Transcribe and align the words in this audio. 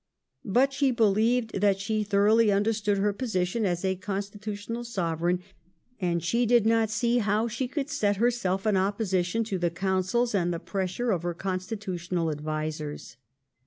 But 0.43 0.73
she 0.73 0.89
believed 0.89 1.61
that 1.61 1.79
she 1.79 2.03
thoroughly 2.03 2.51
understood 2.51 2.97
her 2.97 3.13
position 3.13 3.67
as 3.67 3.85
a 3.85 3.95
constitutional 3.97 4.83
Sovereign, 4.83 5.43
and 5.99 6.23
she 6.23 6.47
did 6.47 6.65
not 6.65 6.89
see 6.89 7.19
how 7.19 7.47
she 7.47 7.67
could 7.67 7.87
set 7.87 8.15
her 8.15 8.31
self 8.31 8.65
in 8.65 8.75
opposition 8.75 9.43
to 9.43 9.59
the 9.59 9.69
counsels 9.69 10.33
and 10.33 10.51
the 10.51 10.59
pressure 10.59 11.11
of 11.11 11.21
her 11.21 11.35
constitutional 11.35 12.31
advisers. 12.31 13.17